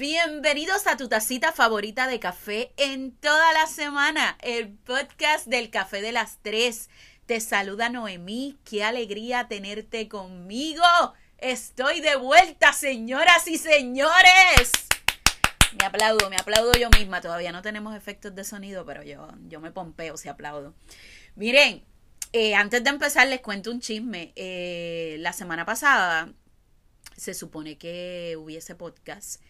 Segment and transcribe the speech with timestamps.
[0.00, 6.00] Bienvenidos a tu tacita favorita de café en toda la semana, el podcast del café
[6.00, 6.88] de las tres.
[7.26, 10.82] Te saluda Noemí, qué alegría tenerte conmigo.
[11.36, 14.72] Estoy de vuelta, señoras y señores.
[15.78, 17.20] Me aplaudo, me aplaudo yo misma.
[17.20, 20.74] Todavía no tenemos efectos de sonido, pero yo, yo me pompeo si aplaudo.
[21.34, 21.84] Miren,
[22.32, 24.32] eh, antes de empezar les cuento un chisme.
[24.34, 26.32] Eh, la semana pasada
[27.18, 29.42] se supone que hubiese podcast.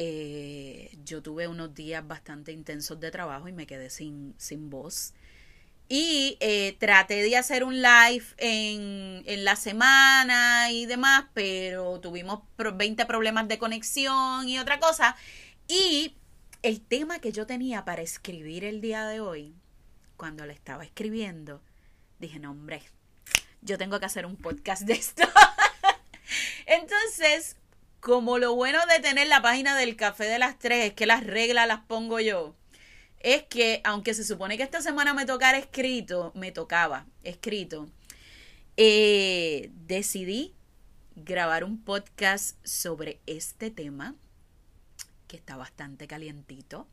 [0.00, 5.12] Eh, yo tuve unos días bastante intensos de trabajo y me quedé sin, sin voz.
[5.88, 12.42] Y eh, traté de hacer un live en, en, la semana y demás, pero tuvimos
[12.56, 15.16] 20 problemas de conexión y otra cosa.
[15.66, 16.14] Y
[16.62, 19.56] el tema que yo tenía para escribir el día de hoy,
[20.16, 21.60] cuando le estaba escribiendo,
[22.20, 22.82] dije, no, hombre,
[23.62, 25.24] yo tengo que hacer un podcast de esto.
[26.66, 27.56] Entonces,
[28.00, 31.24] como lo bueno de tener la página del café de las tres es que las
[31.24, 32.54] reglas las pongo yo,
[33.20, 37.88] es que aunque se supone que esta semana me tocara escrito, me tocaba escrito,
[38.76, 40.54] eh, decidí
[41.16, 44.14] grabar un podcast sobre este tema
[45.26, 46.86] que está bastante calientito.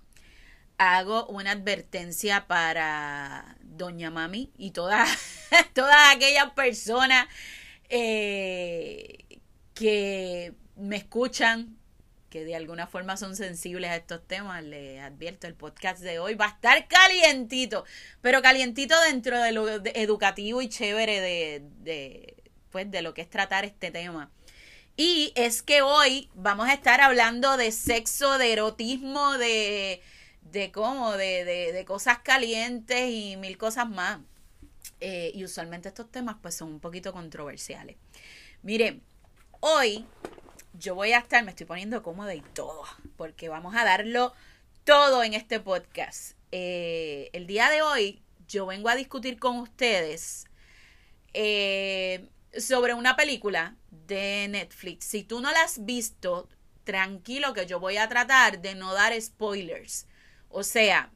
[0.78, 5.10] Hago una advertencia para Doña Mami y todas,
[5.74, 7.28] todas aquellas personas
[7.90, 9.40] eh,
[9.74, 11.78] que me escuchan,
[12.30, 16.36] que de alguna forma son sensibles a estos temas, les advierto, el podcast de hoy
[16.36, 17.86] va a estar calientito,
[18.22, 23.30] pero calientito dentro de lo educativo y chévere de, de, pues, de lo que es
[23.30, 24.32] tratar este tema.
[24.98, 30.02] Y es que hoy vamos a estar hablando de sexo, de erotismo, de,
[30.42, 34.20] de cómo, de, de, de cosas calientes y mil cosas más.
[35.02, 37.98] Eh, y usualmente estos temas pues son un poquito controversiales.
[38.62, 39.02] Miren,
[39.60, 40.06] hoy
[40.80, 42.84] yo voy a estar, me estoy poniendo cómoda y todo,
[43.18, 44.34] porque vamos a darlo
[44.84, 46.38] todo en este podcast.
[46.52, 50.46] Eh, el día de hoy yo vengo a discutir con ustedes
[51.34, 55.06] eh, sobre una película de Netflix.
[55.06, 56.48] Si tú no la has visto,
[56.84, 60.08] tranquilo que yo voy a tratar de no dar spoilers.
[60.50, 61.12] O sea,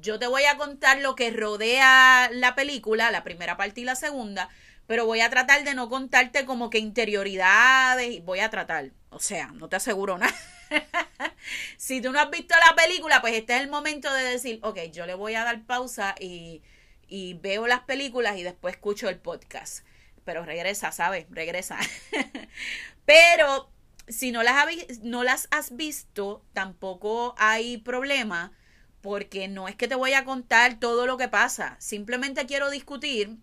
[0.00, 3.96] yo te voy a contar lo que rodea la película, la primera parte y la
[3.96, 4.48] segunda,
[4.86, 9.48] pero voy a tratar de no contarte como que interioridades, voy a tratar, o sea,
[9.48, 10.34] no te aseguro nada.
[11.76, 14.78] si tú no has visto la película, pues este es el momento de decir, ok,
[14.92, 16.62] yo le voy a dar pausa y,
[17.08, 19.84] y veo las películas y después escucho el podcast.
[20.24, 21.26] Pero regresa, ¿sabes?
[21.30, 21.78] Regresa.
[23.04, 23.70] pero
[24.08, 24.54] si no las,
[25.02, 28.52] no las has visto, tampoco hay problema
[29.00, 33.36] porque no es que te voy a contar todo lo que pasa, simplemente quiero discutir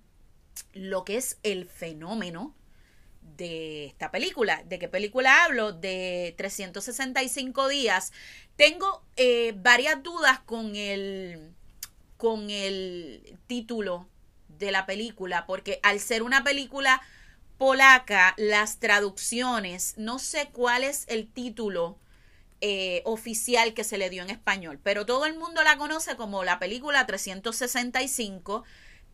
[0.73, 2.53] lo que es el fenómeno
[3.37, 4.63] de esta película.
[4.65, 5.73] ¿De qué película hablo?
[5.73, 8.11] De 365 días.
[8.55, 11.51] Tengo eh, varias dudas con el,
[12.17, 14.07] con el título
[14.59, 17.01] de la película, porque al ser una película
[17.57, 21.97] polaca, las traducciones, no sé cuál es el título
[22.59, 26.43] eh, oficial que se le dio en español, pero todo el mundo la conoce como
[26.43, 28.63] la película 365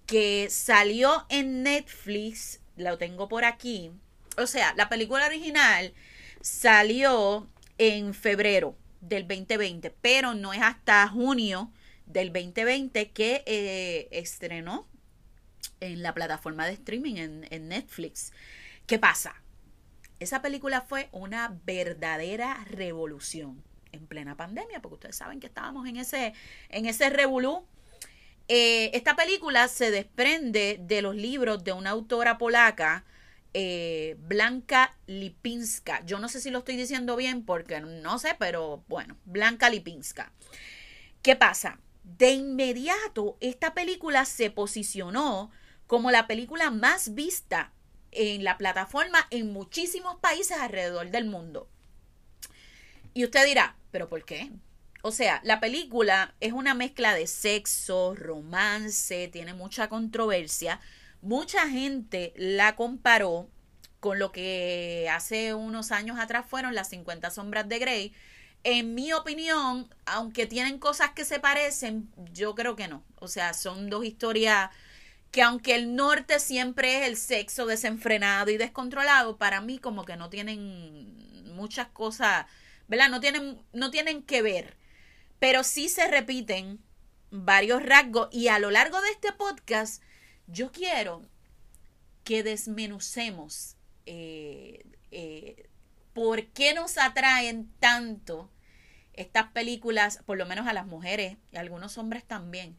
[0.07, 3.91] que salió en Netflix, lo tengo por aquí.
[4.37, 5.93] O sea, la película original
[6.41, 7.47] salió
[7.77, 11.71] en febrero del 2020, pero no es hasta junio
[12.05, 14.87] del 2020 que eh, estrenó
[15.81, 18.31] en la plataforma de streaming en, en Netflix.
[18.87, 19.35] ¿Qué pasa?
[20.19, 25.97] Esa película fue una verdadera revolución en plena pandemia, porque ustedes saben que estábamos en
[25.97, 26.33] ese,
[26.69, 27.65] en ese revolú
[28.47, 33.05] eh, esta película se desprende de los libros de una autora polaca,
[33.53, 36.05] eh, Blanca Lipinska.
[36.05, 40.31] Yo no sé si lo estoy diciendo bien porque no sé, pero bueno, Blanca Lipinska.
[41.21, 41.79] ¿Qué pasa?
[42.03, 45.51] De inmediato, esta película se posicionó
[45.87, 47.73] como la película más vista
[48.11, 51.67] en la plataforma en muchísimos países alrededor del mundo.
[53.13, 54.51] Y usted dirá, ¿pero por qué?
[55.01, 60.79] O sea, la película es una mezcla de sexo, romance, tiene mucha controversia.
[61.21, 63.49] Mucha gente la comparó
[63.99, 68.13] con lo que hace unos años atrás fueron las 50 sombras de Grey.
[68.63, 73.03] En mi opinión, aunque tienen cosas que se parecen, yo creo que no.
[73.19, 74.69] O sea, son dos historias
[75.31, 80.17] que aunque el norte siempre es el sexo desenfrenado y descontrolado, para mí como que
[80.17, 82.45] no tienen muchas cosas,
[82.87, 83.09] ¿verdad?
[83.09, 84.77] No tienen, no tienen que ver
[85.39, 86.79] pero sí se repiten
[87.29, 90.01] varios rasgos y a lo largo de este podcast
[90.47, 91.21] yo quiero
[92.23, 93.75] que desmenucemos
[94.05, 95.69] eh, eh,
[96.13, 98.49] por qué nos atraen tanto
[99.13, 102.77] estas películas, por lo menos a las mujeres y a algunos hombres también,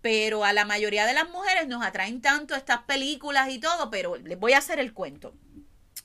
[0.00, 4.16] pero a la mayoría de las mujeres nos atraen tanto estas películas y todo, pero
[4.16, 5.34] les voy a hacer el cuento.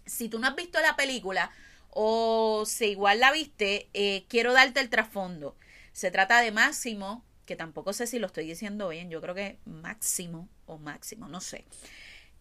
[0.06, 1.52] Si tú no has visto la película
[1.90, 5.56] o si igual la viste, eh, quiero darte el trasfondo.
[5.98, 9.58] Se trata de Máximo, que tampoco sé si lo estoy diciendo bien, yo creo que
[9.66, 11.66] Máximo o Máximo, no sé.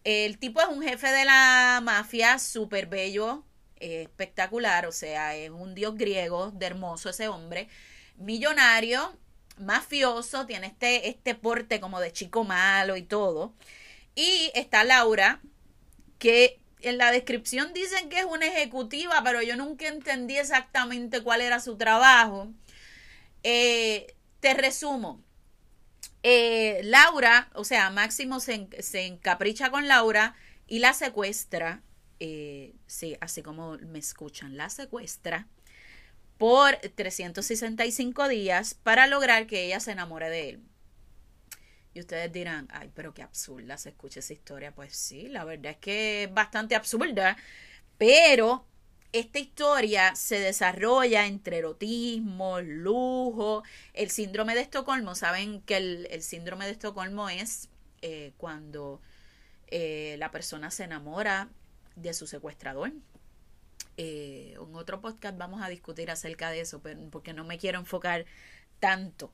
[0.03, 3.43] El tipo es un jefe de la mafia, súper bello,
[3.77, 7.67] espectacular, o sea, es un dios griego, de hermoso ese hombre,
[8.17, 9.17] millonario,
[9.57, 13.55] mafioso, tiene este, este porte como de chico malo y todo.
[14.13, 15.41] Y está Laura,
[16.19, 21.41] que en la descripción dicen que es una ejecutiva, pero yo nunca entendí exactamente cuál
[21.41, 22.49] era su trabajo.
[23.49, 25.23] Eh, te resumo.
[26.21, 30.35] Eh, Laura, o sea, Máximo se, se, encapricha con Laura
[30.67, 31.81] y la secuestra.
[32.19, 35.47] Eh, sí, así como me escuchan, la secuestra
[36.37, 40.63] por 365 días para lograr que ella se enamore de él.
[41.93, 44.75] Y ustedes dirán, ay, pero qué absurda se escucha esa historia.
[44.75, 47.37] Pues sí, la verdad es que es bastante absurda,
[47.97, 48.67] pero
[49.19, 55.15] esta historia se desarrolla entre erotismo, lujo, el síndrome de Estocolmo.
[55.15, 57.69] Saben que el, síndrome de Estocolmo es
[58.01, 59.01] eh, cuando
[59.67, 61.49] eh, la persona se enamora
[61.95, 62.91] de su secuestrador.
[63.97, 67.79] Eh, en otro podcast vamos a discutir acerca de eso, pero, porque no me quiero
[67.79, 68.25] enfocar
[68.79, 69.31] tanto.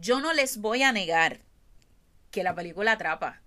[0.00, 1.40] Yo no les voy a negar
[2.30, 3.42] que la película atrapa.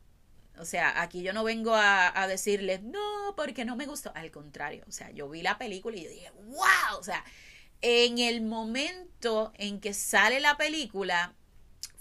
[0.59, 4.11] O sea, aquí yo no vengo a, a, decirles, no, porque no me gustó.
[4.15, 7.23] Al contrario, o sea, yo vi la película y yo dije, wow, o sea,
[7.81, 11.33] en el momento en que sale la película,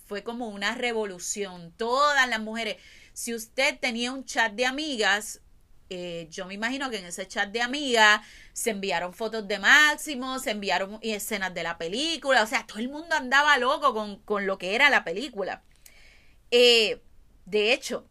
[0.06, 1.72] fue como una revolución.
[1.78, 2.76] Todas las mujeres,
[3.14, 5.40] si usted tenía un chat de amigas,
[5.88, 8.20] eh, yo me imagino que en ese chat de amigas
[8.52, 12.90] se enviaron fotos de Máximo, se enviaron escenas de la película, o sea, todo el
[12.90, 15.62] mundo andaba loco con, lo que era la película.
[16.50, 17.02] Eh,
[17.46, 18.06] de hecho,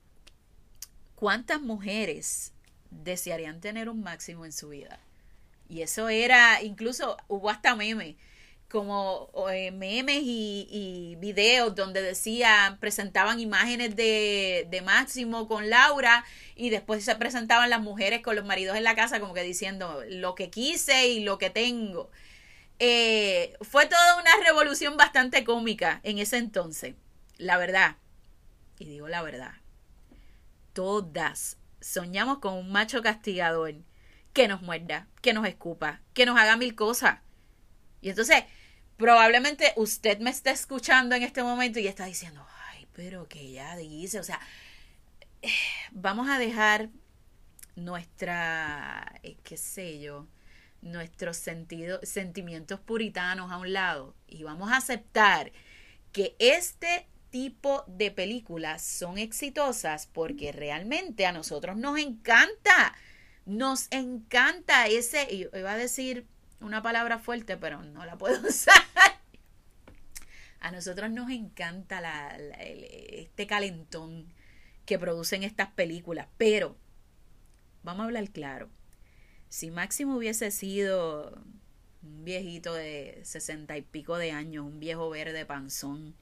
[1.21, 2.51] ¿cuántas mujeres
[2.89, 4.97] desearían tener un Máximo en su vida?
[5.69, 8.17] Y eso era, incluso hubo hasta meme
[8.67, 16.25] como eh, memes y, videos donde decían, presentaban imágenes de, de, Máximo con Laura
[16.55, 20.01] y después se presentaban las mujeres con los maridos en la casa como que diciendo
[20.09, 22.09] lo que quise y lo que tengo.
[22.79, 26.95] Eh, fue toda una revolución bastante cómica en ese entonces,
[27.37, 27.97] la verdad.
[28.79, 29.60] Y digo la verdad,
[30.73, 33.75] todas soñamos con un macho castigador
[34.33, 37.19] que nos muerda, que nos escupa, que nos haga mil cosas.
[38.01, 38.43] Y entonces,
[38.97, 43.75] probablemente usted me está escuchando en este momento y está diciendo, ay, pero que ella
[43.75, 44.39] dice, o sea,
[45.91, 46.89] vamos a dejar
[47.75, 50.27] nuestra, eh, qué sé yo,
[50.81, 55.51] nuestros sentimientos puritanos a un lado y vamos a aceptar
[56.11, 62.93] que este tipo de películas son exitosas porque realmente a nosotros nos encanta,
[63.45, 66.27] nos encanta ese, iba a decir
[66.59, 68.75] una palabra fuerte, pero no la puedo usar.
[70.59, 74.31] A nosotros nos encanta la, este calentón
[74.85, 76.77] que producen estas películas, pero
[77.81, 78.69] vamos a hablar claro.
[79.49, 81.41] Si Máximo hubiese sido
[82.03, 86.15] un viejito de sesenta y pico de años, un viejo verde panzón,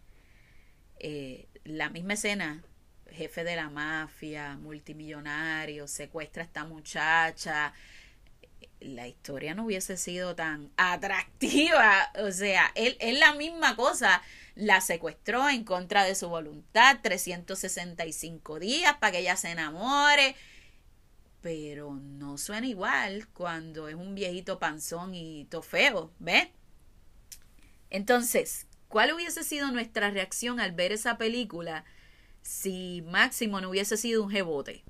[1.00, 2.64] eh, la misma escena,
[3.12, 7.74] jefe de la mafia, multimillonario, secuestra a esta muchacha,
[8.82, 12.12] la historia no hubiese sido tan atractiva.
[12.24, 14.22] O sea, él es la misma cosa.
[14.56, 20.36] La secuestró en contra de su voluntad, 365 días para que ella se enamore.
[21.42, 26.50] Pero no suena igual cuando es un viejito panzón y tofeo, ¿ves?
[27.90, 31.86] Entonces, ¿cuál hubiese sido nuestra reacción al ver esa película
[32.42, 34.84] si Máximo no hubiese sido un jebote?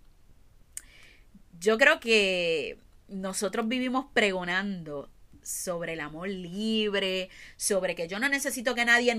[1.60, 2.80] Yo creo que
[3.10, 5.12] nosotros vivimos pregonando
[5.44, 9.16] sobre el amor libre, sobre que yo no necesito que nadie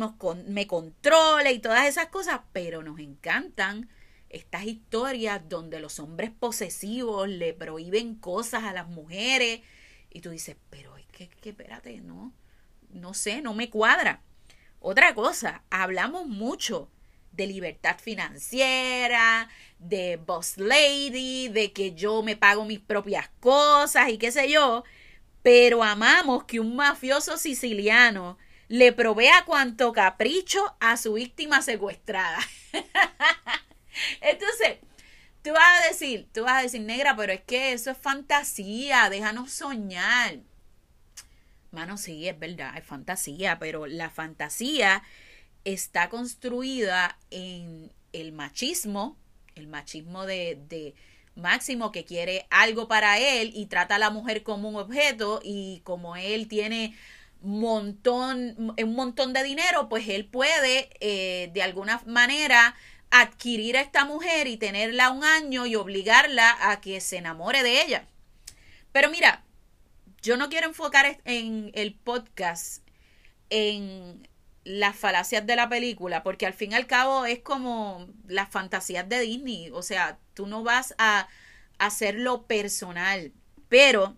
[0.46, 3.88] me controle y todas esas cosas, pero nos encantan
[4.30, 9.60] estas historias donde los hombres posesivos le prohíben cosas a las mujeres
[10.08, 12.32] y tú dices, pero es que, que espérate, no,
[12.90, 14.22] no sé, no me cuadra.
[14.80, 16.90] Otra cosa, hablamos mucho
[17.32, 24.16] de libertad financiera, de boss lady, de que yo me pago mis propias cosas y
[24.16, 24.84] qué sé yo,
[25.42, 32.38] pero amamos que un mafioso siciliano le provea cuanto capricho a su víctima secuestrada.
[34.22, 34.78] Entonces,
[35.42, 39.10] tú vas a decir, tú vas a decir, negra, pero es que eso es fantasía,
[39.10, 40.38] déjanos soñar.
[41.72, 45.02] Mano, sí, es verdad, es fantasía, pero la fantasía
[45.64, 49.16] está construida en el machismo,
[49.54, 50.94] el machismo de, de
[51.36, 55.80] Máximo que quiere algo para él y trata a la mujer como un objeto y
[55.84, 56.94] como él tiene
[57.40, 62.74] montón, un montón de dinero, pues él puede eh, de alguna manera
[63.10, 67.82] adquirir a esta mujer y tenerla un año y obligarla a que se enamore de
[67.82, 68.04] ella.
[68.92, 69.42] Pero mira,
[70.22, 72.86] yo no quiero enfocar en el podcast
[73.48, 74.28] en
[74.64, 79.08] las falacias de la película, porque al fin y al cabo es como las fantasías
[79.08, 81.28] de Disney, o sea, tú no vas a
[81.78, 83.32] hacerlo personal,
[83.68, 84.16] pero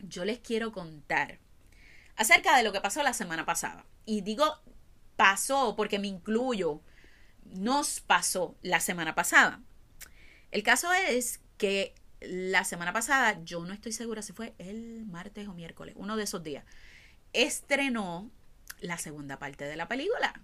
[0.00, 1.38] yo les quiero contar
[2.16, 3.86] acerca de lo que pasó la semana pasada.
[4.04, 4.60] Y digo
[5.16, 6.80] pasó porque me incluyo,
[7.44, 9.60] nos pasó la semana pasada.
[10.50, 11.94] El caso es que
[12.28, 16.24] la semana pasada, yo no estoy segura si fue el martes o miércoles, uno de
[16.24, 16.64] esos días,
[17.32, 18.30] estrenó
[18.80, 20.40] la segunda parte de la película.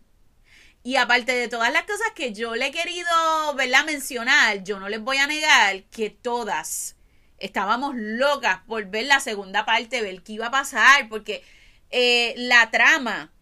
[0.83, 3.09] Y aparte de todas las cosas que yo le he querido,
[3.55, 3.85] ¿verdad?
[3.85, 6.97] Mencionar, yo no les voy a negar que todas
[7.39, 11.43] estábamos locas por ver la segunda parte, ver qué iba a pasar, porque
[11.91, 13.33] eh, la trama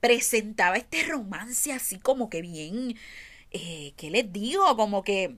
[0.00, 2.96] presentaba este romance así como que bien,
[3.50, 4.76] eh, ¿qué les digo?
[4.76, 5.36] Como que,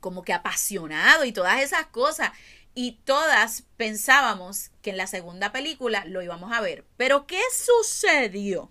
[0.00, 2.32] como que apasionado y todas esas cosas.
[2.74, 6.84] Y todas pensábamos que en la segunda película lo íbamos a ver.
[6.96, 8.70] Pero ¿qué sucedió?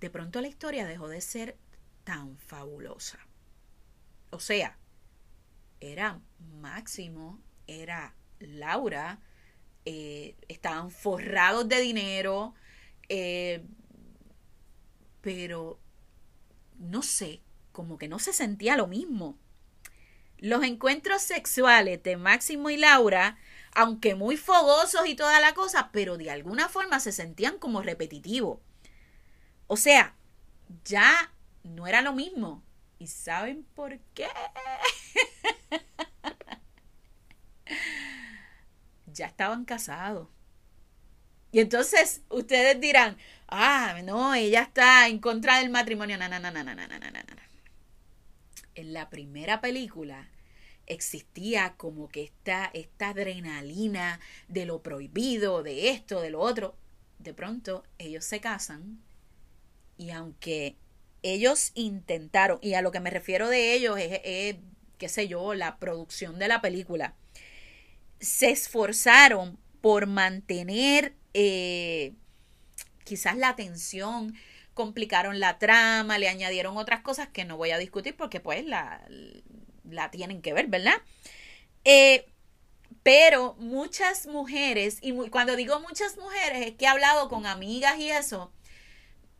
[0.00, 1.56] De pronto la historia dejó de ser
[2.04, 3.18] tan fabulosa.
[4.30, 4.76] O sea,
[5.80, 6.20] era
[6.60, 9.20] Máximo, era Laura,
[9.84, 12.54] eh, estaban forrados de dinero,
[13.08, 13.64] eh,
[15.20, 15.78] pero
[16.78, 17.40] no sé,
[17.76, 19.36] como que no se sentía lo mismo.
[20.38, 23.36] Los encuentros sexuales de Máximo y Laura,
[23.74, 28.60] aunque muy fogosos y toda la cosa, pero de alguna forma se sentían como repetitivos.
[29.66, 30.14] O sea,
[30.86, 32.62] ya no era lo mismo.
[32.98, 34.28] ¿Y saben por qué?
[39.06, 40.28] ya estaban casados.
[41.52, 43.18] Y entonces ustedes dirán,
[43.48, 46.16] ah, no, ella está en contra del matrimonio.
[46.16, 47.46] No, no, no, no, no, no, no, no.
[48.76, 50.30] En la primera película
[50.86, 56.76] existía como que esta, esta adrenalina de lo prohibido, de esto, de lo otro.
[57.18, 59.02] De pronto ellos se casan
[59.98, 60.76] y aunque
[61.22, 64.56] ellos intentaron, y a lo que me refiero de ellos es,
[64.98, 67.14] qué sé yo, la producción de la película,
[68.20, 72.12] se esforzaron por mantener eh,
[73.04, 74.34] quizás la atención,
[74.76, 79.04] complicaron la trama, le añadieron otras cosas que no voy a discutir porque pues la,
[79.82, 81.02] la tienen que ver, ¿verdad?
[81.82, 82.26] Eh,
[83.02, 88.10] pero muchas mujeres, y cuando digo muchas mujeres, es que he hablado con amigas y
[88.10, 88.52] eso,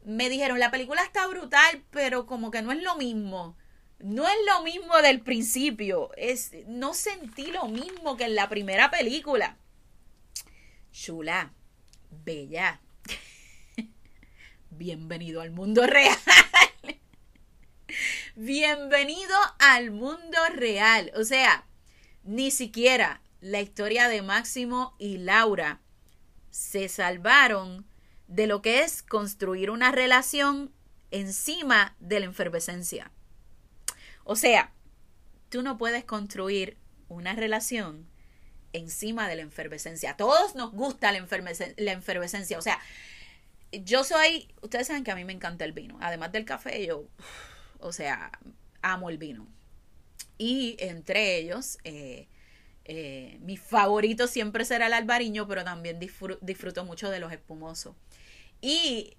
[0.04, 3.56] me dijeron, la película está brutal, pero como que no es lo mismo
[3.98, 6.10] no es lo mismo del principio.
[6.16, 9.56] Es, no sentí lo mismo que en la primera película.
[10.92, 11.52] Chula,
[12.10, 12.80] bella.
[14.76, 16.18] Bienvenido al mundo real.
[18.36, 21.10] Bienvenido al mundo real.
[21.16, 21.64] O sea,
[22.24, 25.80] ni siquiera la historia de Máximo y Laura
[26.50, 27.86] se salvaron
[28.28, 30.74] de lo que es construir una relación
[31.10, 33.10] encima de la enfervescencia.
[34.24, 34.72] O sea,
[35.48, 36.76] tú no puedes construir
[37.08, 38.06] una relación
[38.74, 40.10] encima de la enfervescencia.
[40.10, 41.26] A todos nos gusta la,
[41.78, 42.58] la enfervescencia.
[42.58, 42.78] O sea,
[43.72, 45.98] yo soy, ustedes saben que a mí me encanta el vino.
[46.00, 47.08] Además del café, yo,
[47.80, 48.30] o sea,
[48.82, 49.46] amo el vino.
[50.38, 52.28] Y entre ellos, eh,
[52.84, 57.96] eh, mi favorito siempre será el albariño, pero también disfruto mucho de los espumosos.
[58.60, 59.16] Y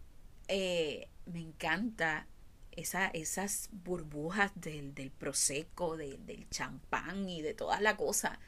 [0.47, 2.27] eh, me encanta
[2.71, 8.39] esas burbujas del, del prosecco, del champán y de toda la cosa.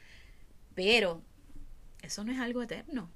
[0.74, 1.22] Pero
[2.02, 3.10] eso no es algo eterno.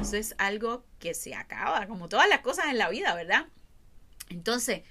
[0.00, 3.46] Eso es algo que se acaba, como todas las cosas en la vida, ¿verdad?
[4.28, 4.82] Entonces,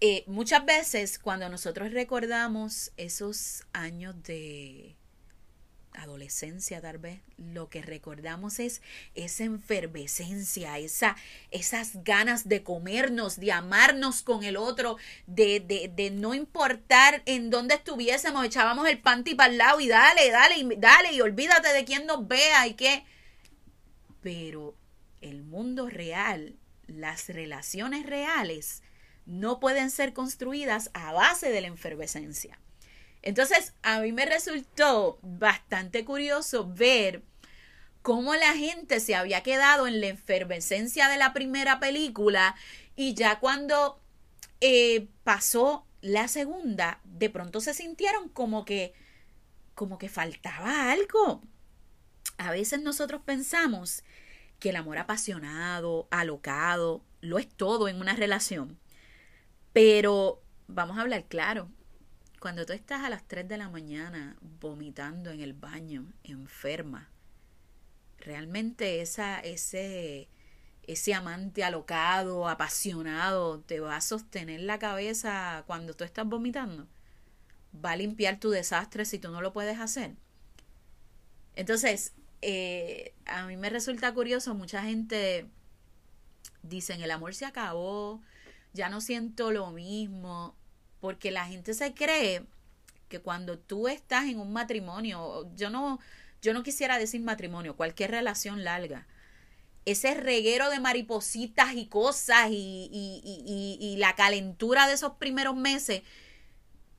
[0.00, 4.96] eh, muchas veces cuando nosotros recordamos esos años de,
[5.98, 8.80] adolescencia tal vez, lo que recordamos es
[9.14, 11.16] esa enfervescencia, esa,
[11.50, 17.50] esas ganas de comernos, de amarnos con el otro, de, de, de no importar en
[17.50, 21.72] dónde estuviésemos, echábamos el panty para el lado y dale, dale, y dale, y olvídate
[21.72, 23.04] de quién nos vea y qué.
[24.20, 24.74] Pero
[25.20, 26.56] el mundo real,
[26.86, 28.82] las relaciones reales,
[29.26, 32.58] no pueden ser construidas a base de la enfervescencia.
[33.22, 37.22] Entonces, a mí me resultó bastante curioso ver
[38.02, 42.54] cómo la gente se había quedado en la efervescencia de la primera película
[42.96, 44.00] y ya cuando
[44.60, 48.94] eh, pasó la segunda, de pronto se sintieron como que,
[49.74, 51.42] como que faltaba algo.
[52.38, 54.04] A veces nosotros pensamos
[54.58, 58.78] que el amor apasionado, alocado, lo es todo en una relación.
[59.72, 61.68] Pero vamos a hablar claro.
[62.40, 67.10] Cuando tú estás a las 3 de la mañana vomitando en el baño, enferma,
[68.18, 70.28] realmente esa, ese,
[70.84, 76.86] ese amante alocado, apasionado, te va a sostener la cabeza cuando tú estás vomitando.
[77.84, 80.14] Va a limpiar tu desastre si tú no lo puedes hacer.
[81.56, 85.46] Entonces, eh, a mí me resulta curioso, mucha gente
[86.62, 88.20] dicen el amor se acabó,
[88.72, 90.54] ya no siento lo mismo,
[91.00, 92.44] porque la gente se cree
[93.08, 95.98] que cuando tú estás en un matrimonio, yo no,
[96.42, 99.06] yo no quisiera decir matrimonio, cualquier relación larga,
[99.84, 106.02] ese reguero de maripositas y cosas y, y, y, la calentura de esos primeros meses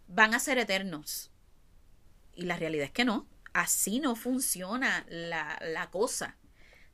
[0.07, 1.29] van a ser eternos.
[2.33, 6.37] Y la realidad es que no, así no funciona la, la cosa.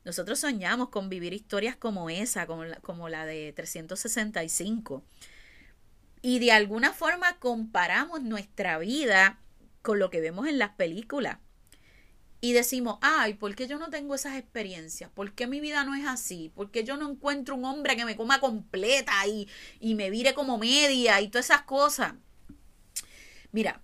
[0.04, 5.02] Nosotros soñamos con vivir historias como esa, como la, como la de 365.
[6.22, 9.40] Y de alguna forma comparamos nuestra vida
[9.82, 11.38] con lo que vemos en las películas
[12.40, 15.10] y decimos, ay, ¿por qué yo no tengo esas experiencias?
[15.10, 16.52] ¿Por qué mi vida no es así?
[16.54, 19.48] ¿Por qué yo no encuentro un hombre que me coma completa y,
[19.80, 22.14] y me vire como media y todas esas cosas?
[23.52, 23.82] Mira,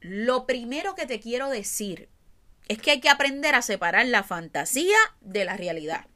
[0.00, 2.08] lo primero que te quiero decir
[2.68, 6.06] es que hay que aprender a separar la fantasía de la realidad.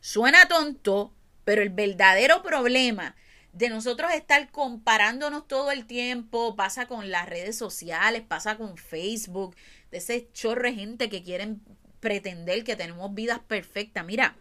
[0.00, 1.14] Suena tonto,
[1.44, 3.16] pero el verdadero problema
[3.52, 9.54] de nosotros estar comparándonos todo el tiempo, pasa con las redes sociales, pasa con Facebook,
[9.90, 11.62] de ese chorro de gente que quieren
[12.00, 14.04] pretender que tenemos vidas perfectas.
[14.04, 14.36] Mira,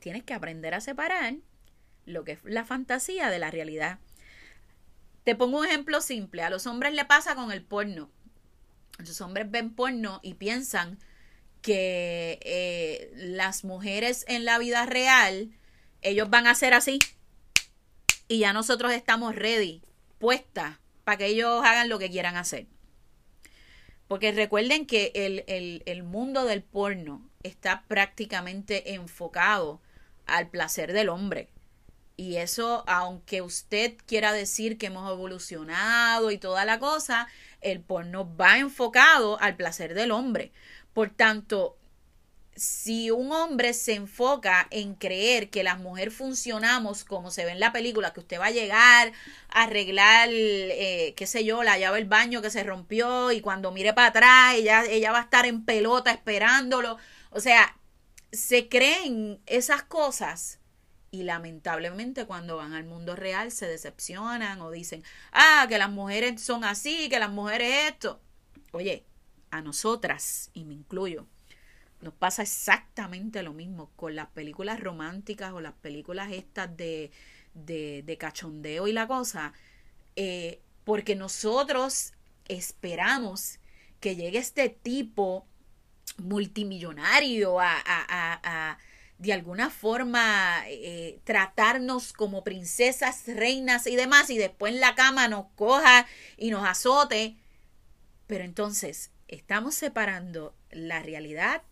[0.00, 1.34] tienes que aprender a separar
[2.06, 3.98] lo que es la fantasía de la realidad.
[5.24, 6.42] Te pongo un ejemplo simple.
[6.42, 8.10] A los hombres le pasa con el porno.
[8.98, 10.98] Los hombres ven porno y piensan
[11.62, 15.50] que eh, las mujeres en la vida real,
[16.02, 16.98] ellos van a ser así.
[18.28, 19.82] Y ya nosotros estamos ready,
[20.18, 22.66] puestas, para que ellos hagan lo que quieran hacer.
[24.08, 29.80] Porque recuerden que el, el, mundo del porno está prácticamente enfocado
[30.26, 31.48] al placer del hombre.
[32.16, 37.26] Y eso, aunque usted quiera decir que hemos evolucionado y toda la cosa,
[37.60, 40.52] el porno va enfocado al placer del hombre.
[40.92, 41.76] Por tanto,
[42.56, 47.60] si un hombre se enfoca en creer que las mujeres funcionamos como se ve en
[47.60, 49.12] la película, que usted va a llegar
[49.48, 53.72] a arreglar, eh, qué sé yo, la llave del baño que se rompió y cuando
[53.72, 56.96] mire para atrás ella, ella va a estar en pelota esperándolo.
[57.30, 57.76] O sea,
[58.32, 60.60] se creen esas cosas
[61.14, 66.42] y lamentablemente cuando van al mundo real se decepcionan o dicen, ah, que las mujeres
[66.42, 68.20] son así, que las mujeres esto.
[68.72, 69.04] Oye,
[69.52, 71.28] a nosotras, y me incluyo,
[72.00, 77.12] nos pasa exactamente lo mismo con las películas románticas o las películas estas de,
[77.54, 79.52] de, cachondeo y la cosa,
[80.16, 82.12] eh, porque nosotros
[82.48, 83.60] esperamos
[84.00, 85.46] que llegue este tipo
[86.18, 88.78] multimillonario a, a,
[89.24, 95.28] de alguna forma eh, tratarnos como princesas, reinas y demás, y después en la cama
[95.28, 96.06] nos coja
[96.36, 97.36] y nos azote.
[98.26, 101.62] Pero entonces, estamos separando la realidad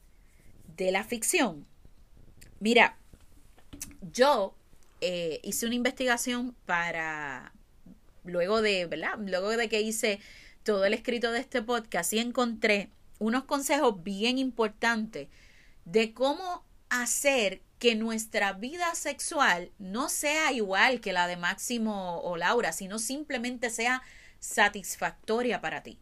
[0.78, 1.66] de la ficción.
[2.58, 2.96] Mira,
[4.00, 4.54] yo
[5.02, 7.52] eh, hice una investigación para,
[8.24, 9.18] luego de, ¿verdad?
[9.18, 10.20] Luego de que hice
[10.62, 12.88] todo el escrito de este podcast y encontré
[13.18, 15.28] unos consejos bien importantes
[15.84, 16.64] de cómo
[17.00, 22.98] hacer que nuestra vida sexual no sea igual que la de Máximo o Laura, sino
[22.98, 24.02] simplemente sea
[24.40, 25.98] satisfactoria para ti.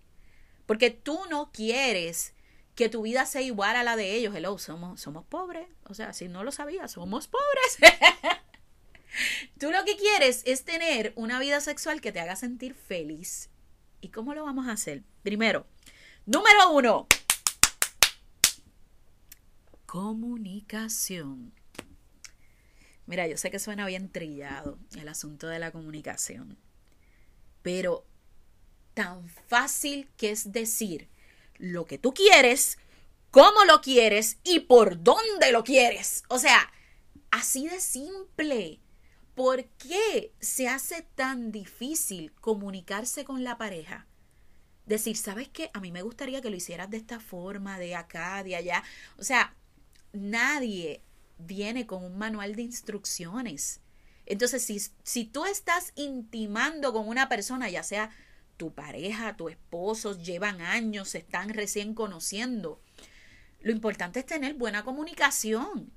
[0.66, 2.34] Porque tú no quieres
[2.74, 4.34] que tu vida sea igual a la de ellos.
[4.34, 5.68] Hello, somos, somos pobres.
[5.84, 7.78] O sea, si no lo sabías, somos pobres.
[9.58, 13.48] Tú lo que quieres es tener una vida sexual que te haga sentir feliz.
[14.00, 15.02] ¿Y cómo lo vamos a hacer?
[15.22, 15.66] Primero,
[16.26, 17.06] número uno,
[19.90, 21.52] comunicación.
[23.06, 26.56] Mira, yo sé que suena bien trillado el asunto de la comunicación,
[27.62, 28.06] pero
[28.94, 31.08] tan fácil que es decir,
[31.58, 32.78] lo que tú quieres,
[33.32, 36.22] cómo lo quieres y por dónde lo quieres.
[36.28, 36.72] O sea,
[37.32, 38.78] así de simple.
[39.34, 44.06] ¿Por qué se hace tan difícil comunicarse con la pareja?
[44.86, 45.70] decir, ¿sabes qué?
[45.72, 48.82] A mí me gustaría que lo hicieras de esta forma, de acá, de allá.
[49.18, 49.54] O sea,
[50.12, 51.02] nadie
[51.38, 53.80] viene con un manual de instrucciones.
[54.26, 58.10] Entonces, si, si tú estás intimando con una persona, ya sea
[58.56, 62.80] tu pareja, tu esposo, llevan años, se están recién conociendo,
[63.60, 65.92] lo importante es tener buena comunicación.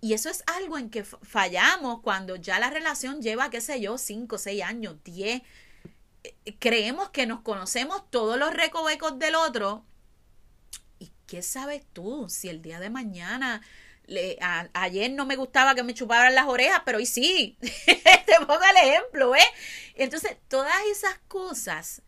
[0.00, 3.98] Y eso es algo en que fallamos cuando ya la relación lleva, qué sé yo,
[3.98, 5.42] 5, 6 años, 10.
[6.24, 9.84] Eh, creemos que nos conocemos todos los recovecos del otro.
[11.32, 13.62] ¿Y qué sabes tú si el día de mañana
[14.74, 17.56] ayer no me gustaba que me chuparan las orejas, pero hoy sí.
[17.86, 19.40] Te pongo el ejemplo, ¿eh?
[19.94, 22.02] Entonces, todas esas cosas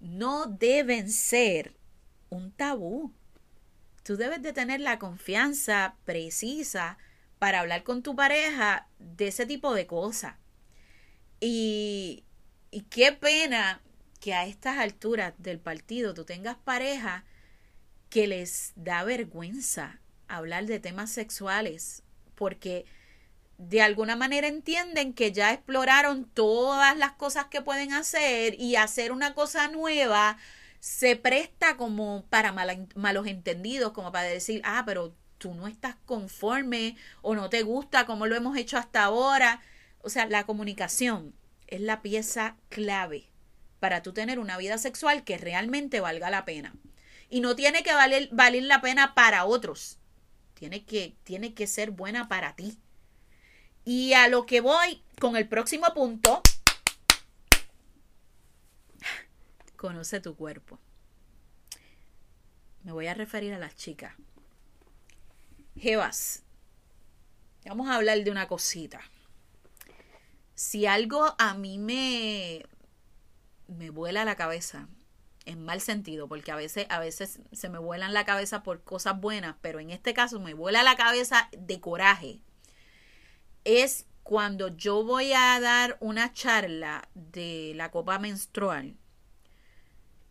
[0.00, 1.76] no deben ser
[2.30, 3.12] un tabú.
[4.02, 6.98] Tú debes de tener la confianza precisa
[7.38, 10.34] para hablar con tu pareja de ese tipo de cosas.
[11.38, 12.24] Y,
[12.72, 13.80] y qué pena
[14.18, 17.24] que a estas alturas del partido tú tengas pareja
[18.14, 19.98] que les da vergüenza
[20.28, 22.04] hablar de temas sexuales,
[22.36, 22.86] porque
[23.58, 29.10] de alguna manera entienden que ya exploraron todas las cosas que pueden hacer y hacer
[29.10, 30.38] una cosa nueva
[30.78, 36.96] se presta como para malos entendidos, como para decir, ah, pero tú no estás conforme
[37.20, 39.60] o no te gusta como lo hemos hecho hasta ahora.
[40.02, 41.34] O sea, la comunicación
[41.66, 43.26] es la pieza clave
[43.80, 46.74] para tú tener una vida sexual que realmente valga la pena.
[47.34, 49.98] Y no tiene que valer, valer la pena para otros,
[50.54, 52.78] tiene que, tiene que ser buena para ti.
[53.84, 56.42] Y a lo que voy con el próximo punto,
[59.74, 60.78] conoce tu cuerpo.
[62.84, 64.14] Me voy a referir a las chicas.
[65.76, 66.44] Jevas,
[67.66, 69.00] vamos a hablar de una cosita.
[70.54, 72.64] Si algo a mí me,
[73.66, 74.86] me vuela la cabeza,
[75.46, 79.20] en mal sentido, porque a veces, a veces se me vuelan la cabeza por cosas
[79.20, 82.40] buenas, pero en este caso me vuela la cabeza de coraje.
[83.64, 88.96] Es cuando yo voy a dar una charla de la copa menstrual,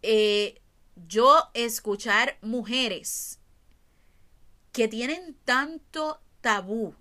[0.01, 0.61] eh,
[0.95, 3.39] yo escuchar mujeres
[4.71, 6.95] que tienen tanto tabú,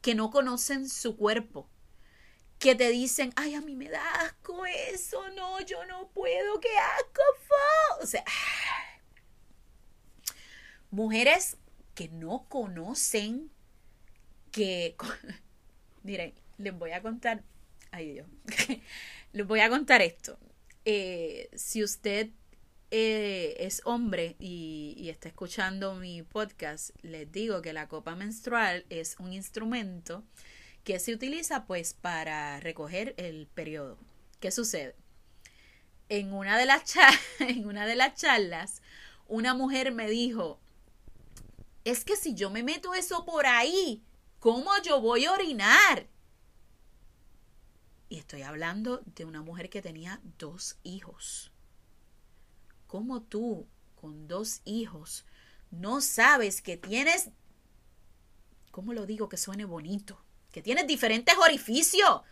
[0.00, 1.68] que no conocen su cuerpo,
[2.58, 6.68] que te dicen, ay, a mí me da asco eso, no, yo no puedo, qué
[6.98, 7.22] asco,
[8.02, 8.24] O sea,
[10.90, 11.56] mujeres
[11.94, 13.50] que no conocen,
[14.50, 14.96] que,
[16.02, 17.42] miren, les voy a contar,
[17.90, 18.28] ay Dios,
[19.32, 20.38] les voy a contar esto.
[20.84, 22.30] Eh, si usted
[22.90, 28.86] eh, es hombre y, y, está escuchando mi podcast, les digo que la copa menstrual
[28.88, 30.22] es un instrumento
[30.86, 33.98] que se utiliza pues para recoger el periodo.
[34.38, 34.94] ¿Qué sucede?
[36.08, 36.94] En una de las,
[37.40, 38.82] en una de las charlas,
[39.26, 40.60] una mujer me dijo,
[41.84, 44.04] es que si yo me meto eso por ahí,
[44.38, 46.06] ¿cómo yo voy a orinar?
[48.08, 51.50] Y estoy hablando de una mujer que tenía dos hijos.
[52.86, 55.26] ¿Cómo tú, con dos hijos,
[55.72, 57.30] no sabes que tienes,
[58.70, 60.24] ¿cómo lo digo que suene bonito?
[60.56, 62.22] Que tienes diferentes orificios,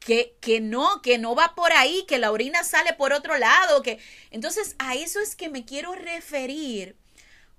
[0.00, 3.80] que, que no, que no va por ahí, que la orina sale por otro lado,
[3.84, 4.00] que
[4.32, 6.96] entonces a eso es que me quiero referir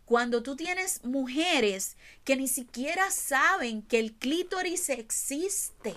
[0.03, 1.95] cuando tú tienes mujeres
[2.25, 5.95] que ni siquiera saben que el clítoris existe,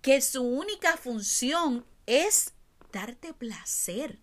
[0.00, 2.54] que su única función es
[2.90, 4.18] darte placer,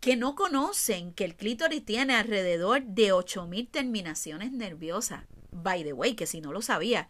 [0.00, 5.24] que no conocen que el clítoris tiene alrededor de 8000 terminaciones nerviosas
[5.62, 7.08] by the way, que si no lo sabía,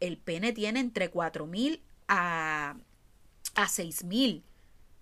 [0.00, 2.76] el pene tiene entre 4.000 a,
[3.54, 4.42] a 6.000.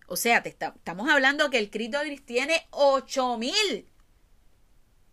[0.06, 3.84] O sea, te estamos hablando que el clítoris tiene 8.000.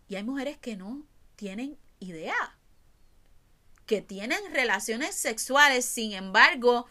[0.08, 1.04] Y hay mujeres que no
[1.36, 2.58] tienen idea.
[3.86, 6.86] Que tienen relaciones sexuales, sin embargo,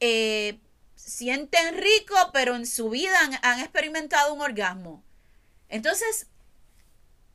[0.00, 0.60] eh,
[0.94, 5.02] sienten rico, pero en su vida han, han experimentado un orgasmo.
[5.68, 6.28] Entonces,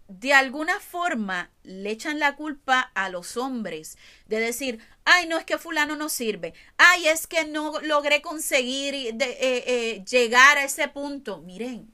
[0.08, 5.46] de alguna forma le echan la culpa a los hombres de decir, ay, no es
[5.46, 10.66] que fulano no sirve, ay, es que no logré conseguir de, eh, eh, llegar a
[10.66, 11.42] ese punto.
[11.42, 11.92] Miren,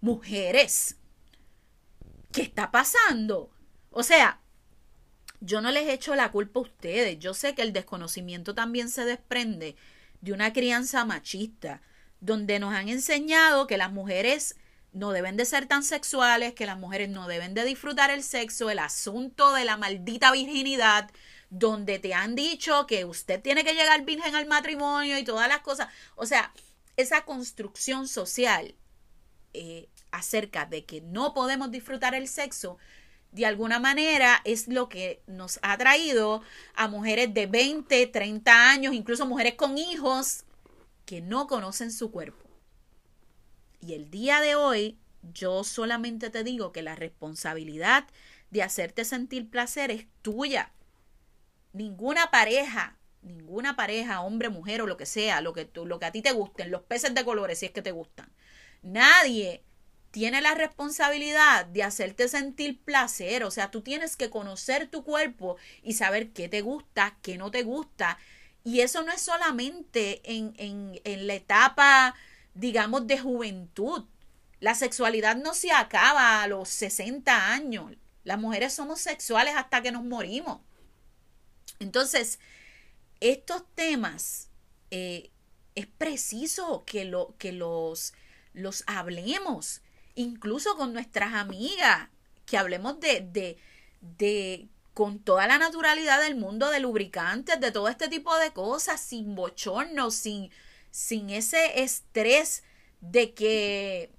[0.00, 0.96] mujeres,
[2.32, 3.50] ¿qué está pasando?
[3.90, 4.40] O sea,
[5.40, 9.04] yo no les echo la culpa a ustedes, yo sé que el desconocimiento también se
[9.04, 9.76] desprende
[10.20, 11.82] de una crianza machista,
[12.20, 14.56] donde nos han enseñado que las mujeres
[14.96, 18.70] no deben de ser tan sexuales, que las mujeres no deben de disfrutar el sexo,
[18.70, 21.10] el asunto de la maldita virginidad,
[21.50, 25.60] donde te han dicho que usted tiene que llegar virgen al matrimonio y todas las
[25.60, 25.88] cosas.
[26.14, 26.50] O sea,
[26.96, 28.74] esa construcción social
[29.52, 32.78] eh, acerca de que no podemos disfrutar el sexo,
[33.32, 36.40] de alguna manera es lo que nos ha traído
[36.74, 40.44] a mujeres de 20, 30 años, incluso mujeres con hijos
[41.04, 42.45] que no conocen su cuerpo.
[43.86, 44.98] Y el día de hoy
[45.32, 48.04] yo solamente te digo que la responsabilidad
[48.50, 50.72] de hacerte sentir placer es tuya.
[51.72, 56.06] Ninguna pareja, ninguna pareja, hombre, mujer o lo que sea, lo que, tú, lo que
[56.06, 58.28] a ti te gusten, los peces de colores si es que te gustan.
[58.82, 59.62] Nadie
[60.10, 63.44] tiene la responsabilidad de hacerte sentir placer.
[63.44, 67.52] O sea, tú tienes que conocer tu cuerpo y saber qué te gusta, qué no
[67.52, 68.18] te gusta.
[68.64, 72.16] Y eso no es solamente en, en, en la etapa,
[72.56, 74.04] digamos, de juventud.
[74.60, 77.92] La sexualidad no se acaba a los 60 años.
[78.24, 80.60] Las mujeres somos sexuales hasta que nos morimos.
[81.78, 82.40] Entonces,
[83.20, 84.48] estos temas
[84.90, 85.30] eh,
[85.74, 88.14] es preciso que, lo, que los,
[88.54, 89.82] los hablemos,
[90.14, 92.08] incluso con nuestras amigas,
[92.46, 93.58] que hablemos de, de,
[94.00, 99.00] de, con toda la naturalidad del mundo, de lubricantes, de todo este tipo de cosas,
[99.00, 100.50] sin bochorno, sin,
[100.96, 102.64] sin ese estrés
[103.02, 104.10] de que,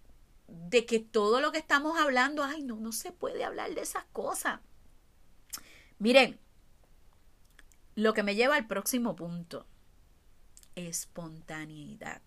[0.47, 4.03] de que todo lo que estamos hablando, ay, no, no se puede hablar de esas
[4.13, 4.59] cosas.
[5.97, 6.39] Miren,
[7.95, 9.65] lo que me lleva al próximo punto,
[10.75, 12.21] espontaneidad.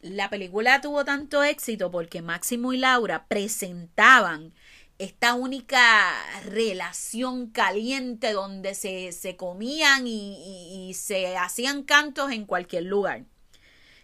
[0.00, 4.54] La película tuvo tanto éxito porque Máximo y Laura presentaban
[4.98, 6.12] esta única
[6.44, 13.24] relación caliente donde se, se comían y, y, se hacían cantos en cualquier lugar.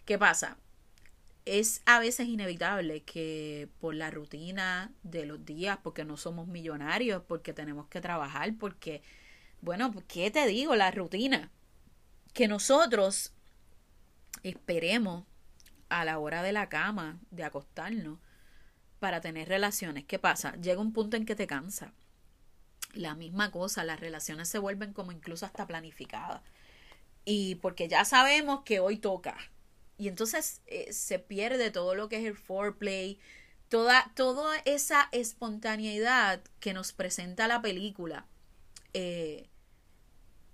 [0.04, 0.56] ¿Qué pasa?
[1.44, 7.22] Es a veces inevitable que por la rutina de los días, porque no somos millonarios,
[7.26, 9.02] porque tenemos que trabajar, porque
[9.60, 10.74] bueno, ¿qué te digo?
[10.74, 11.50] La rutina.
[12.32, 13.32] Que nosotros
[14.42, 15.24] esperemos
[15.88, 18.18] a la hora de la cama, de acostarnos,
[19.00, 20.04] para tener relaciones.
[20.04, 20.54] ¿Qué pasa?
[20.56, 21.92] Llega un punto en que te cansa.
[22.92, 26.42] La misma cosa, las relaciones se vuelven como incluso hasta planificadas.
[27.24, 29.36] Y porque ya sabemos que hoy toca.
[29.98, 33.18] Y entonces eh, se pierde todo lo que es el foreplay,
[33.68, 38.26] toda, toda esa espontaneidad que nos presenta la película.
[38.92, 39.48] Eh,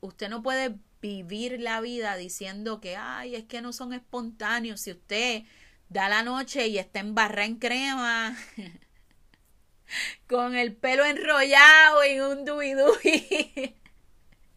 [0.01, 4.81] usted no puede vivir la vida diciendo que, ay, es que no son espontáneos.
[4.81, 5.45] Si usted
[5.89, 8.37] da la noche y está en barra en crema,
[10.29, 13.75] con el pelo enrollado en un duidui,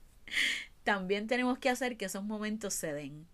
[0.84, 3.28] también tenemos que hacer que esos momentos se den.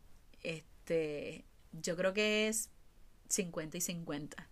[0.43, 2.69] Este, yo creo que es
[3.29, 4.49] 50 y 50.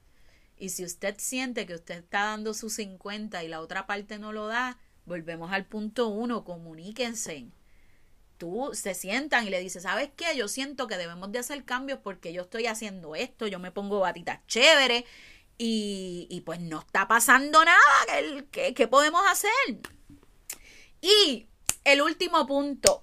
[0.57, 4.31] Y si usted siente que usted está dando su 50 y la otra parte no
[4.31, 7.47] lo da, Volvemos al punto uno, comuníquense.
[8.43, 10.35] Tú se sientan y le dices, ¿sabes qué?
[10.35, 14.01] Yo siento que debemos de hacer cambios porque yo estoy haciendo esto, yo me pongo
[14.01, 15.05] batitas chévere
[15.57, 17.79] y, y pues no está pasando nada.
[18.51, 19.79] ¿Qué, ¿Qué podemos hacer?
[20.99, 21.47] Y
[21.85, 22.99] el último punto.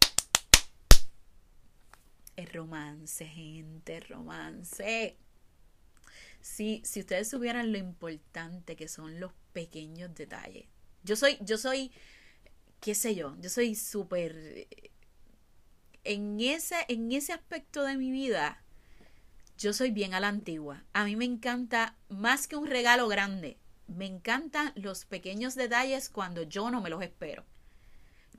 [2.37, 5.17] El romance, gente, romance.
[6.43, 10.67] Si, si ustedes supieran lo importante que son los pequeños detalles
[11.03, 11.91] yo soy, yo soy,
[12.81, 14.69] qué sé yo, yo soy súper...
[16.05, 18.63] En ese, en ese aspecto de mi vida,
[19.59, 20.85] yo soy bien a la antigua.
[20.93, 23.59] A mí me encanta más que un regalo grande.
[23.87, 27.45] Me encantan los pequeños detalles cuando yo no me los espero.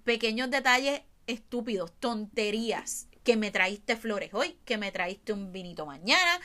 [0.04, 3.08] Pequeños detalles estúpidos, tonterías.
[3.24, 6.39] Que me traíste flores hoy, que me traíste un vinito mañana,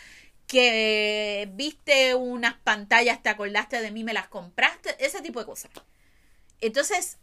[0.46, 5.70] que viste unas pantallas, te acordaste de mí, me las compraste, ese tipo de cosas.
[6.60, 7.16] Entonces,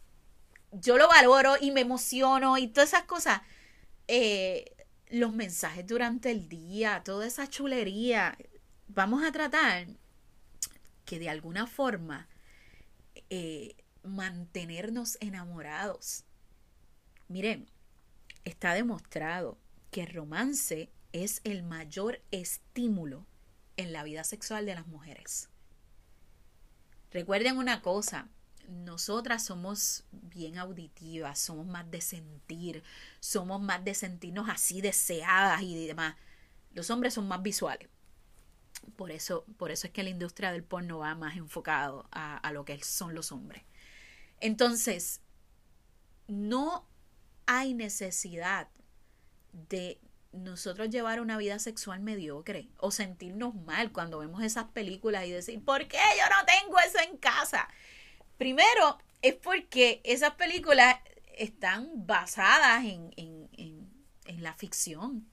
[0.72, 3.42] yo lo valoro y me emociono y todas esas cosas.
[4.08, 4.74] Eh,
[5.08, 8.36] los mensajes durante el día, toda esa chulería.
[8.88, 9.86] Vamos a tratar
[11.04, 12.28] que de alguna forma
[13.30, 16.24] eh, mantenernos enamorados.
[17.28, 17.68] Miren,
[18.44, 19.58] está demostrado
[19.90, 23.26] que el romance es el mayor estímulo
[23.76, 25.48] en la vida sexual de las mujeres.
[27.10, 28.28] Recuerden una cosa,
[28.68, 32.82] nosotras somos bien auditivas, somos más de sentir,
[33.20, 36.16] somos más de sentirnos así deseadas y demás.
[36.72, 37.88] Los hombres son más visuales.
[38.96, 42.52] Por eso, por eso es que la industria del porno va más enfocado a, a
[42.52, 43.62] lo que son los hombres.
[44.40, 45.20] Entonces,
[46.26, 46.86] no
[47.46, 48.68] hay necesidad
[49.52, 50.00] de
[50.34, 55.64] nosotros llevar una vida sexual mediocre o sentirnos mal cuando vemos esas películas y decir,
[55.64, 57.68] ¿por qué yo no tengo eso en casa?
[58.38, 60.96] Primero, es porque esas películas
[61.36, 63.48] están basadas en, en,
[64.26, 65.26] en, la ficción.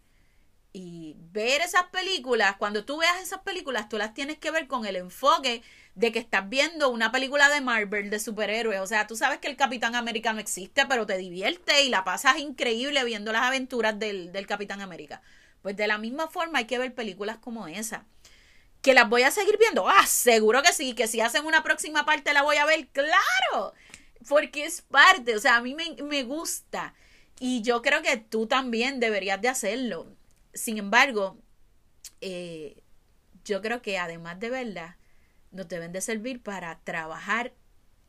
[0.73, 4.85] y ver esas películas, cuando tú veas esas películas, tú las tienes que ver con
[4.85, 5.61] el enfoque
[5.95, 8.79] de que estás viendo una película de Marvel de superhéroes.
[8.79, 12.03] O sea, tú sabes que el Capitán América no existe, pero te divierte y la
[12.05, 15.21] pasas increíble viendo las aventuras del, del Capitán América.
[15.61, 18.05] Pues de la misma forma hay que ver películas como esa.
[18.81, 19.87] ¿Que las voy a seguir viendo?
[19.87, 23.73] Ah, seguro que sí, que si hacen una próxima parte la voy a ver, claro,
[24.27, 26.93] porque es parte, o sea, a mí me, me gusta
[27.39, 30.15] y yo creo que tú también deberías de hacerlo.
[30.53, 31.37] Sin embargo,
[32.21, 32.83] eh,
[33.43, 34.97] yo creo que además de verla,
[35.49, 37.51] nos deben de servir para trabajar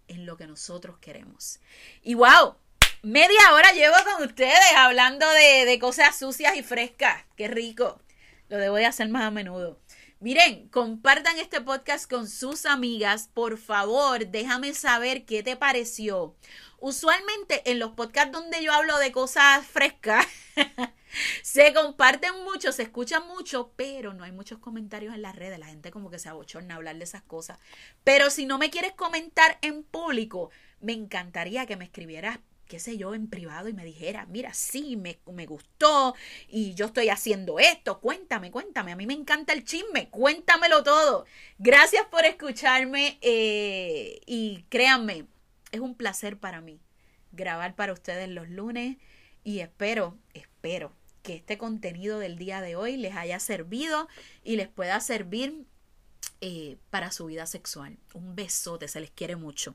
[0.08, 1.60] en lo que nosotros queremos.
[2.02, 2.56] Y wow,
[3.02, 7.24] media hora llevo con ustedes hablando de, de cosas sucias y frescas.
[7.34, 8.02] Qué rico.
[8.48, 9.78] Lo debo de hacer más a menudo.
[10.22, 13.28] Miren, compartan este podcast con sus amigas.
[13.34, 16.36] Por favor, déjame saber qué te pareció.
[16.78, 20.24] Usualmente en los podcasts donde yo hablo de cosas frescas,
[21.42, 25.58] se comparten mucho, se escuchan mucho, pero no hay muchos comentarios en las redes.
[25.58, 27.58] La gente como que se abochorna a hablar de esas cosas.
[28.04, 32.38] Pero si no me quieres comentar en público, me encantaría que me escribieras
[32.72, 36.14] qué sé yo, en privado y me dijera, mira, sí, me, me, gustó
[36.48, 41.26] y yo estoy haciendo esto, cuéntame, cuéntame, a mí me encanta el chisme, cuéntamelo todo.
[41.58, 45.26] Gracias por escucharme eh, y créanme,
[45.70, 46.80] es un placer para mí
[47.30, 48.96] grabar para ustedes los lunes
[49.44, 54.08] y espero, espero que este contenido del día de hoy les haya servido
[54.44, 55.66] y les pueda servir
[56.40, 57.98] eh, para su vida sexual.
[58.14, 59.74] Un besote, se les quiere mucho.